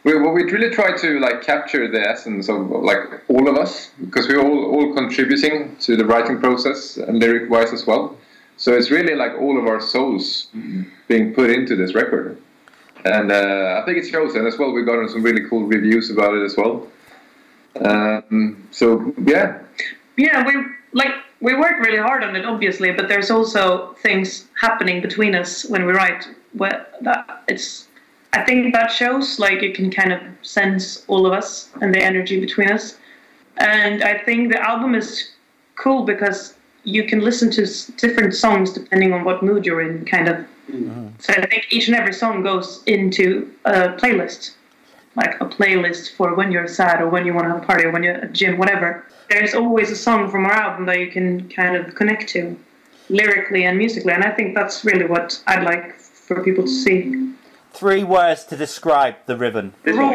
we 0.04 0.16
well, 0.20 0.32
we 0.32 0.42
really 0.42 0.70
try 0.70 0.96
to 0.96 1.20
like 1.20 1.42
capture 1.42 1.88
the 1.88 2.00
essence 2.00 2.48
of 2.48 2.70
like 2.70 3.22
all 3.28 3.48
of 3.48 3.56
us 3.56 3.90
because 4.00 4.26
we're 4.28 4.40
all 4.40 4.64
all 4.74 4.94
contributing 4.94 5.76
to 5.80 5.96
the 5.96 6.04
writing 6.04 6.40
process 6.40 6.96
and 6.96 7.18
lyric 7.18 7.50
wise 7.50 7.72
as 7.72 7.86
well. 7.86 8.16
So 8.56 8.72
it's 8.72 8.90
really 8.90 9.14
like 9.14 9.32
all 9.38 9.58
of 9.58 9.66
our 9.66 9.80
souls 9.80 10.48
being 11.06 11.32
put 11.34 11.50
into 11.50 11.76
this 11.76 11.94
record, 11.94 12.40
and 13.04 13.30
uh, 13.30 13.80
I 13.80 13.84
think 13.84 13.98
it 13.98 14.08
shows. 14.08 14.34
And 14.34 14.46
as 14.46 14.58
well, 14.58 14.72
we 14.72 14.82
got 14.84 15.08
some 15.10 15.22
really 15.22 15.48
cool 15.48 15.64
reviews 15.64 16.10
about 16.10 16.34
it 16.34 16.44
as 16.44 16.56
well. 16.56 16.88
Um, 17.84 18.66
so 18.72 19.14
yeah, 19.24 19.60
yeah, 20.16 20.44
we 20.44 20.54
like 20.92 21.14
we 21.40 21.54
work 21.54 21.78
really 21.80 21.98
hard 21.98 22.24
on 22.24 22.34
it, 22.34 22.44
obviously, 22.44 22.92
but 22.92 23.08
there's 23.08 23.30
also 23.30 23.94
things 24.02 24.46
happening 24.60 25.00
between 25.00 25.34
us 25.34 25.64
when 25.64 25.86
we 25.86 25.92
write. 25.92 26.26
Where 26.54 26.86
that 27.02 27.44
it's, 27.46 27.86
I 28.32 28.44
think 28.44 28.74
that 28.74 28.90
shows 28.90 29.38
like 29.38 29.62
you 29.62 29.72
can 29.72 29.90
kind 29.90 30.12
of 30.12 30.20
sense 30.42 31.04
all 31.06 31.26
of 31.26 31.32
us 31.32 31.70
and 31.80 31.94
the 31.94 32.02
energy 32.02 32.40
between 32.40 32.70
us, 32.70 32.98
and 33.58 34.02
I 34.02 34.18
think 34.18 34.52
the 34.52 34.60
album 34.60 34.94
is 34.94 35.32
cool 35.76 36.04
because 36.04 36.54
you 36.84 37.04
can 37.04 37.20
listen 37.20 37.50
to 37.52 37.62
s- 37.62 37.86
different 37.96 38.34
songs 38.34 38.72
depending 38.72 39.12
on 39.12 39.24
what 39.24 39.42
mood 39.42 39.66
you're 39.66 39.82
in, 39.82 40.04
kind 40.06 40.28
of. 40.28 40.36
Mm-hmm. 40.70 41.08
So 41.18 41.32
I 41.34 41.46
think 41.46 41.66
each 41.70 41.88
and 41.88 41.96
every 41.96 42.12
song 42.12 42.42
goes 42.42 42.82
into 42.86 43.52
a 43.64 43.90
playlist, 43.90 44.54
like 45.16 45.40
a 45.40 45.46
playlist 45.46 46.14
for 46.16 46.34
when 46.34 46.50
you're 46.50 46.68
sad 46.68 47.00
or 47.00 47.08
when 47.08 47.24
you 47.26 47.34
want 47.34 47.46
to 47.46 47.50
have 47.50 47.62
a 47.62 47.66
party 47.66 47.84
or 47.84 47.90
when 47.90 48.02
you're 48.02 48.14
at 48.14 48.20
the 48.22 48.28
gym, 48.28 48.58
whatever. 48.58 49.04
There's 49.28 49.54
always 49.54 49.90
a 49.90 49.96
song 49.96 50.30
from 50.30 50.46
our 50.46 50.52
album 50.52 50.86
that 50.86 50.98
you 50.98 51.08
can 51.10 51.48
kind 51.50 51.76
of 51.76 51.94
connect 51.94 52.28
to, 52.30 52.56
lyrically 53.10 53.64
and 53.64 53.76
musically, 53.76 54.12
and 54.12 54.24
I 54.24 54.30
think 54.30 54.54
that's 54.54 54.84
really 54.84 55.06
what 55.06 55.42
I'd 55.46 55.64
like 55.64 55.96
for 56.00 56.42
people 56.42 56.64
to 56.64 56.70
see. 56.70 57.32
Three 57.72 58.04
words 58.04 58.44
to 58.46 58.56
describe 58.56 59.16
the 59.26 59.36
Riven. 59.36 59.74
Raw. 59.86 60.14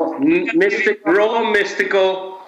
M- 0.00 0.58
Mystic, 0.58 1.00
raw, 1.06 1.42
mystical. 1.50 2.40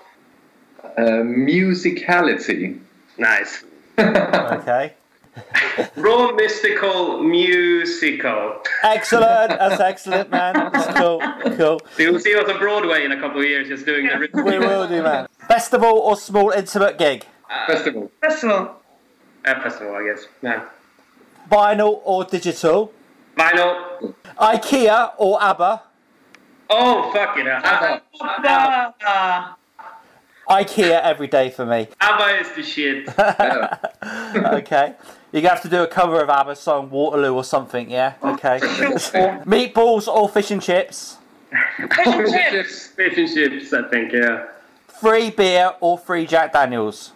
uh, 0.84 1.22
musicality. 1.24 2.78
Nice. 3.18 3.64
Okay. 3.98 4.94
Raw, 5.96 6.32
mystical, 6.32 7.22
musical. 7.22 8.60
Excellent. 8.82 9.48
That's 9.50 9.80
excellent, 9.92 10.30
man. 10.30 10.52
That's 10.54 10.98
cool. 10.98 11.20
Cool. 11.56 11.80
So 11.96 12.02
you'll 12.02 12.20
see 12.20 12.34
us 12.34 12.46
on 12.50 12.58
Broadway 12.58 13.04
in 13.06 13.12
a 13.12 13.20
couple 13.20 13.40
of 13.40 13.46
years, 13.46 13.66
just 13.68 13.86
doing 13.86 14.06
the. 14.06 14.28
We 14.42 14.58
will 14.58 14.86
do, 14.86 15.02
man. 15.02 15.26
Festival 15.48 15.88
or 15.98 16.16
small 16.16 16.50
intimate 16.50 16.98
gig? 16.98 17.26
Festival. 17.66 18.10
Festival. 18.20 18.76
Uh, 19.44 19.60
festival, 19.62 19.94
I 19.94 20.04
guess. 20.04 20.26
Yeah. 20.40 20.64
Vinyl 21.50 22.00
or 22.04 22.24
digital? 22.24 22.92
Vinyl. 23.36 24.14
IKEA 24.38 25.12
or 25.18 25.42
ABBA? 25.42 25.82
Oh 26.70 27.12
fuck 27.12 27.36
it! 27.36 27.46
ABBA. 27.46 28.02
ABBA, 28.20 28.94
Ah, 29.04 29.56
IKEA 30.48 31.02
every 31.02 31.26
day 31.26 31.50
for 31.50 31.66
me. 31.66 31.88
ABBA 32.00 32.40
is 32.40 32.52
the 32.52 32.62
shit. 32.62 33.08
Okay. 34.54 34.94
You're 35.32 35.48
have 35.48 35.62
to 35.62 35.68
do 35.68 35.82
a 35.82 35.86
cover 35.86 36.20
of 36.22 36.28
ABBA's 36.28 36.60
song 36.60 36.90
Waterloo 36.90 37.34
or 37.34 37.44
something, 37.44 37.90
yeah? 37.90 38.14
Okay. 38.22 38.58
Meatballs 39.46 40.08
or 40.08 40.28
fish 40.28 40.50
and 40.50 40.60
chips? 40.62 41.16
fish 41.50 42.06
and 42.06 42.28
chips. 42.28 42.86
Fish 42.88 43.18
and 43.18 43.28
chips, 43.28 43.72
I 43.72 43.88
think. 43.88 44.12
Yeah. 44.12 44.46
Free 45.02 45.30
beer 45.30 45.72
or 45.80 45.98
free 45.98 46.26
Jack 46.26 46.52
Daniels? 46.52 47.10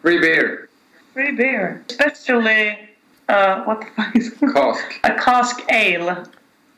Free 0.00 0.18
beer. 0.18 0.68
Free 1.12 1.30
beer. 1.30 1.84
Especially, 1.88 2.76
uh, 3.28 3.62
what 3.62 3.78
the 3.80 3.86
fuck 3.94 4.16
is 4.16 4.32
it? 4.32 4.52
Cask. 4.52 4.84
A 5.04 5.14
cask 5.14 5.60
ale. 5.70 6.24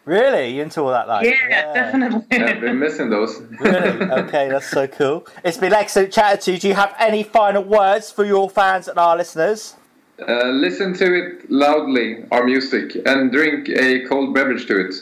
Really? 0.05 0.49
You 0.49 0.65
into 0.65 0.83
all 0.83 0.91
that 0.91 1.09
like? 1.09 1.25
Yeah, 1.27 1.73
definitely. 1.73 2.27
Yeah, 2.31 2.45
I've 2.45 2.61
been 2.61 2.79
missing 2.79 3.09
those. 3.09 3.41
Really? 3.59 4.03
Okay, 4.03 4.51
that's 4.51 4.69
so 4.69 4.87
cool. 4.87 5.27
It's 5.43 5.57
been 5.57 5.73
excellent 5.73 6.13
chatting 6.13 6.43
to 6.43 6.53
you. 6.53 6.59
Do 6.59 6.69
you 6.69 6.75
have 6.75 6.95
any 6.99 7.23
final 7.23 7.65
words 7.65 8.11
for 8.11 8.27
your 8.27 8.51
fans 8.51 8.87
and 8.87 8.99
our 8.99 9.17
listeners? 9.17 9.77
Uh, 10.29 10.49
listen 10.49 10.93
to 10.93 11.07
it 11.15 11.51
loudly, 11.51 12.27
our 12.31 12.45
music, 12.45 12.99
and 13.07 13.33
drink 13.33 13.71
a 13.71 14.07
cold 14.09 14.35
beverage 14.35 14.67
to 14.67 14.89
it. 14.89 14.95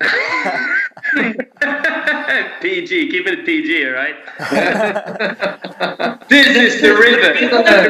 PG, 2.60 3.10
keep 3.10 3.26
it 3.26 3.44
PG, 3.46 3.86
all 3.86 3.92
right? 3.92 4.16
this 6.28 6.56
is 6.56 6.80
the 6.80 6.94
Riven. 6.94 7.36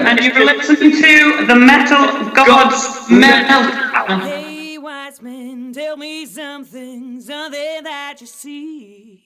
and 0.06 0.20
you're 0.20 0.44
listening 0.44 0.92
to 0.92 1.46
the 1.46 1.54
Metal 1.54 2.30
Gods 2.32 3.08
Meltdown. 3.08 4.20
Hey, 4.22 4.78
wise 4.78 5.22
man, 5.22 5.72
tell 5.72 5.96
me 5.96 6.26
something, 6.26 7.20
something 7.20 7.82
that 7.84 8.20
you 8.20 8.26
see. 8.26 9.24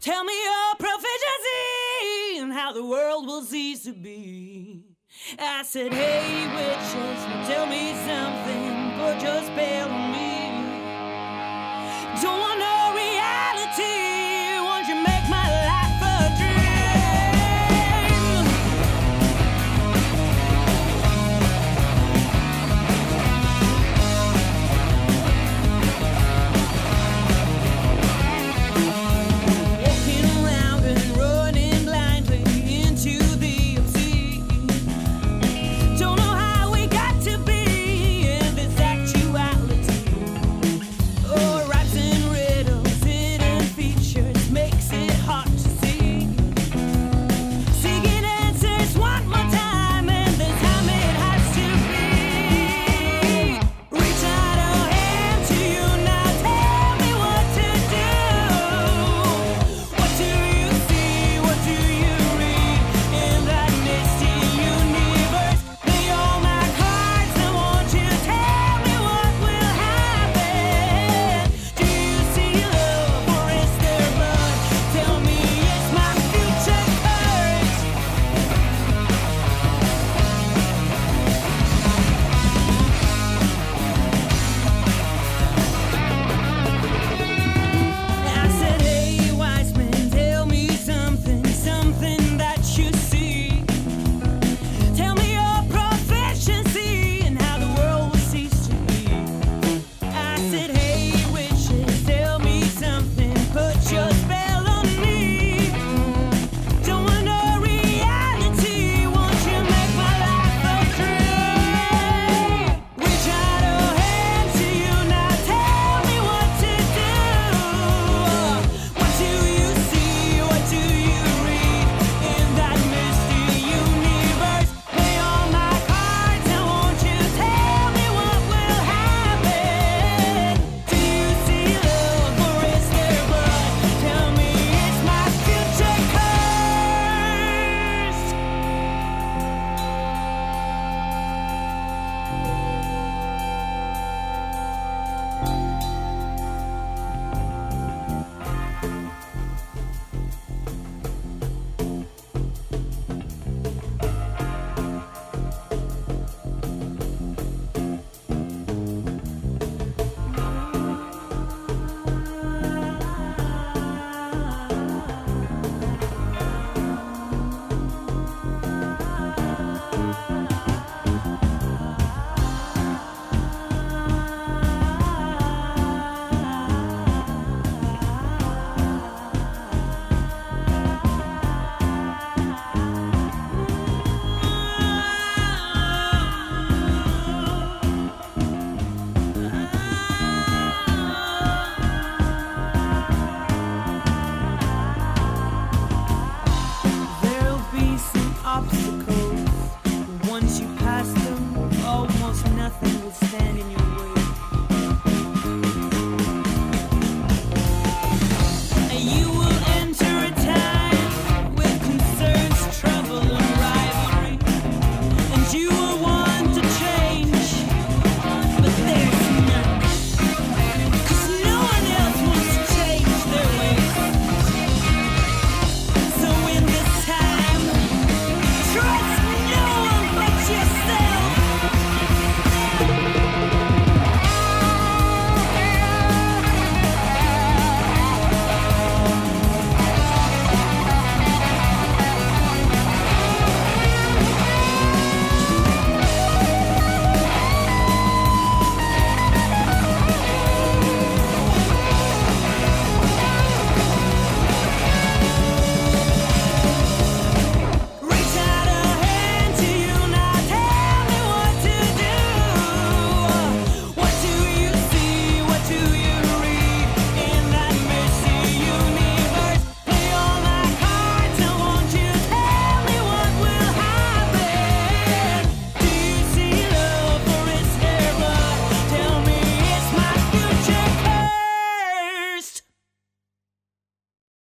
Tell 0.00 0.24
me 0.24 0.32
your 0.32 0.74
proficiency 0.78 2.38
and 2.38 2.52
how 2.52 2.72
the 2.72 2.84
world 2.84 3.26
will 3.26 3.42
cease 3.42 3.84
to 3.84 3.92
be. 3.92 4.84
I 5.38 5.62
said, 5.62 5.92
hey, 5.92 6.46
witches, 6.54 7.48
tell 7.48 7.66
me 7.66 7.94
something, 8.04 8.92
put 8.98 9.22
your 9.22 9.42
spell 9.42 9.90
on 9.90 10.12
me. 10.12 10.33
Don't 12.24 12.40
want 12.40 12.58
no 12.58 12.94
reality, 12.96 14.23